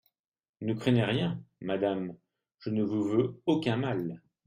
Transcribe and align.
Ne 0.61 0.73
craignez 0.73 1.03
rien, 1.05 1.43
madame, 1.59 2.17
je 2.57 2.71
ne 2.71 2.81
vous 2.81 3.03
veux 3.03 3.39
aucun 3.45 3.77
mal! 3.77 4.19